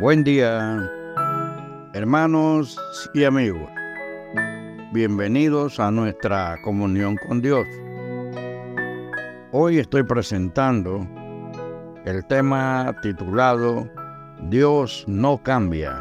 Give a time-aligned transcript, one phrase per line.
[0.00, 0.88] Buen día,
[1.92, 2.78] hermanos
[3.14, 3.68] y amigos.
[4.92, 7.66] Bienvenidos a nuestra comunión con Dios.
[9.50, 11.04] Hoy estoy presentando
[12.04, 13.90] el tema titulado
[14.42, 16.00] Dios no cambia.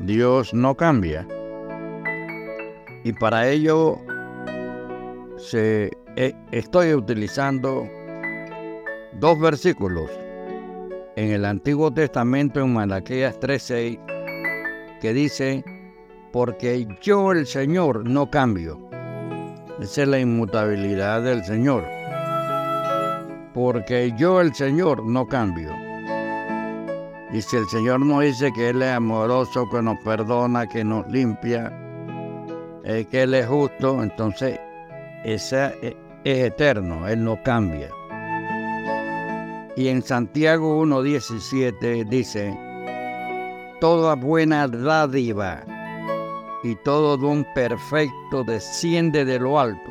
[0.00, 1.28] Dios no cambia.
[3.04, 3.96] Y para ello
[5.52, 5.90] eh,
[6.50, 7.88] estoy utilizando
[9.20, 10.10] dos versículos
[11.20, 13.98] en el Antiguo Testamento en Malaquías 3:6
[15.02, 15.62] que dice,
[16.32, 18.78] porque yo el Señor no cambio.
[19.82, 21.84] Esa es la inmutabilidad del Señor.
[23.52, 25.70] Porque yo el Señor no cambio.
[27.34, 31.06] Y si el Señor nos dice que Él es amoroso, que nos perdona, que nos
[31.08, 31.70] limpia,
[32.82, 34.58] eh, que Él es justo, entonces
[35.22, 35.74] ese
[36.24, 37.90] es eterno, Él no cambia.
[39.80, 42.54] Y en Santiago 1.17 dice,
[43.80, 45.64] toda buena dádiva
[46.62, 49.90] y todo don perfecto desciende de lo alto,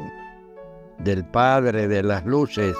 [0.99, 2.77] del Padre de las luces,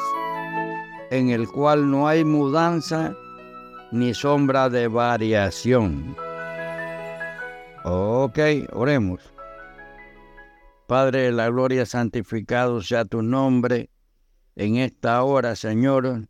[1.10, 3.16] en el cual no hay mudanza
[3.92, 6.16] ni sombra de variación.
[7.86, 8.38] Ok,
[8.72, 9.34] oremos.
[10.86, 13.90] Padre de la gloria, santificado sea tu nombre
[14.56, 16.28] en esta hora, Señor.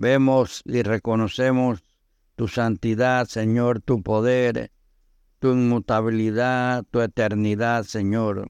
[0.00, 1.82] Vemos y reconocemos
[2.36, 4.70] tu santidad, Señor, tu poder,
[5.40, 8.48] tu inmutabilidad, tu eternidad, Señor.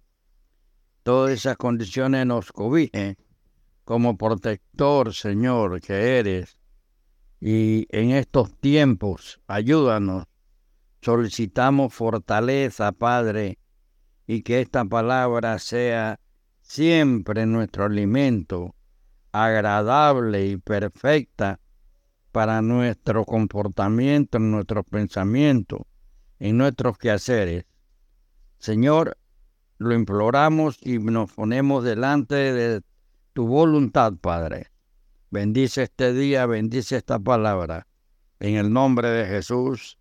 [1.02, 3.16] Todas esas condiciones nos cobijen
[3.84, 6.58] como protector, Señor, que eres.
[7.40, 10.26] Y en estos tiempos, ayúdanos.
[11.00, 13.58] Solicitamos fortaleza, Padre,
[14.26, 16.20] y que esta palabra sea
[16.60, 18.74] siempre nuestro alimento,
[19.32, 21.60] agradable y perfecta
[22.32, 25.80] para nuestro comportamiento, nuestros pensamientos
[26.38, 27.64] en nuestros quehaceres.
[28.58, 29.16] Señor,
[29.78, 32.82] lo imploramos y nos ponemos delante de
[33.32, 34.70] tu voluntad, Padre.
[35.30, 37.86] Bendice este día, bendice esta palabra.
[38.40, 39.98] En el nombre de Jesús.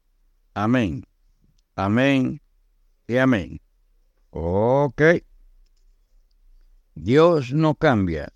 [0.54, 1.04] Amén.
[1.76, 2.42] Amén
[3.08, 3.62] y amén.
[4.32, 5.02] Ok.
[6.96, 8.34] Dios no cambia.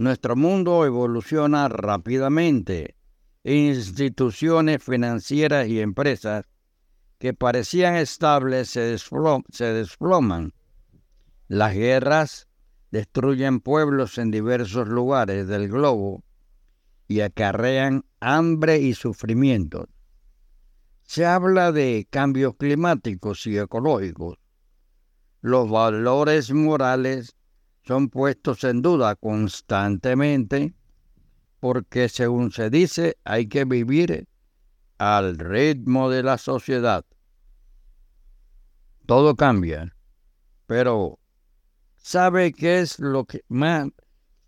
[0.00, 2.96] Nuestro mundo evoluciona rápidamente.
[3.44, 6.46] Instituciones financieras y empresas
[7.18, 8.80] que parecían estables se,
[9.60, 10.54] desploman.
[11.48, 12.48] Las guerras
[12.90, 16.24] destruyen pueblos en diversos lugares del globo
[17.06, 19.86] y acarrean hambre y sufrimiento.
[21.02, 24.38] Se habla de cambios climáticos y ecológicos.
[25.42, 27.36] Los valores morales
[27.82, 30.74] son puestos en duda constantemente
[31.60, 34.26] porque, según se dice, hay que vivir
[34.98, 37.04] al ritmo de la sociedad.
[39.06, 39.94] Todo cambia,
[40.66, 41.18] pero
[41.96, 43.88] ¿sabe qué es lo que más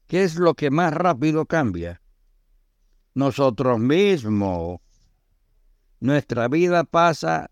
[0.06, 2.00] qué es lo que más rápido cambia?
[3.14, 4.81] Nosotros mismos.
[6.00, 7.49] Nuestra vida pasa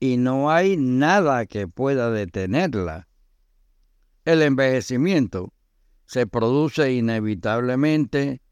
[0.00, 3.08] y no hay nada que pueda detenerla.
[4.26, 5.54] El envejecimiento
[6.04, 8.42] se produce inevitablemente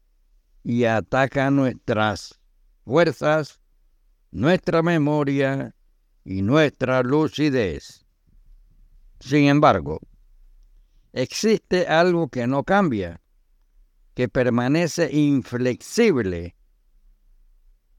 [0.63, 2.39] y ataca nuestras
[2.85, 3.59] fuerzas
[4.31, 5.75] nuestra memoria
[6.23, 8.05] y nuestra lucidez.
[9.19, 9.99] Sin embargo,
[11.11, 13.21] existe algo que no cambia,
[14.13, 16.55] que permanece inflexible,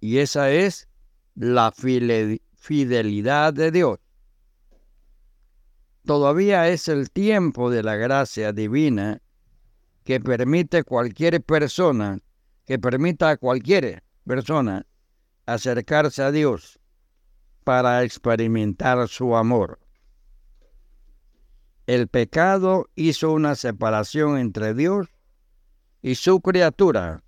[0.00, 0.88] y esa es
[1.34, 1.72] la
[2.54, 3.98] fidelidad de Dios.
[6.06, 9.20] Todavía es el tiempo de la gracia divina
[10.04, 12.20] que permite cualquier persona,
[12.64, 14.86] que permita a cualquier persona
[15.46, 16.78] acercarse a Dios
[17.64, 19.80] para experimentar su amor.
[21.88, 25.08] El pecado hizo una separación entre Dios
[26.02, 27.24] y su criatura.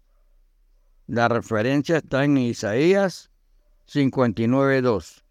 [1.08, 3.32] La referencia está en Isaías
[3.88, 5.24] 59.2.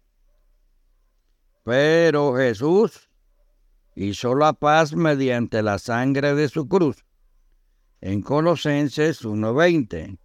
[1.64, 3.07] Pero Jesús
[4.06, 7.04] hizo la paz mediante la sangre de su cruz.
[8.00, 10.18] En Colosenses 1.20.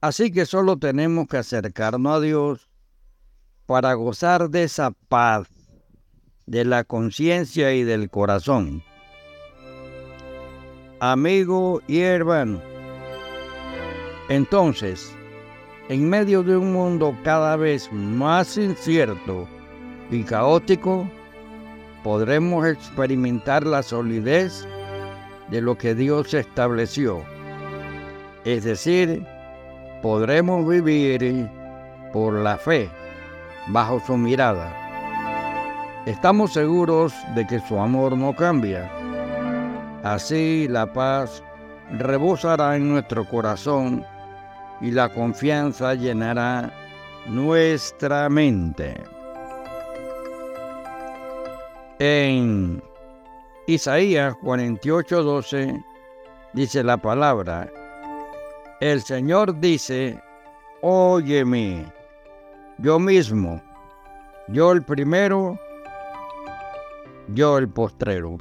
[0.00, 2.68] Así que solo tenemos que acercarnos a Dios
[3.66, 5.48] para gozar de esa paz,
[6.46, 8.82] de la conciencia y del corazón.
[10.98, 12.60] Amigo y hermano,
[14.28, 15.14] entonces,
[15.88, 19.46] en medio de un mundo cada vez más incierto
[20.10, 21.08] y caótico,
[22.06, 24.64] podremos experimentar la solidez
[25.48, 27.24] de lo que Dios estableció,
[28.44, 29.26] es decir,
[30.02, 31.50] podremos vivir
[32.12, 32.88] por la fe
[33.66, 34.72] bajo su mirada.
[36.06, 38.88] Estamos seguros de que su amor no cambia.
[40.04, 41.42] Así la paz
[41.90, 44.06] rebosará en nuestro corazón
[44.80, 46.72] y la confianza llenará
[47.26, 49.15] nuestra mente.
[51.98, 52.82] En
[53.66, 55.82] Isaías 48:12
[56.52, 57.70] dice la palabra,
[58.80, 60.20] el Señor dice,
[60.82, 61.90] óyeme,
[62.78, 63.62] yo mismo,
[64.48, 65.58] yo el primero,
[67.28, 68.36] yo el postrero.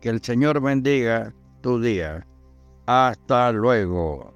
[0.00, 2.26] Que el Señor bendiga tu día.
[2.86, 4.32] Hasta luego.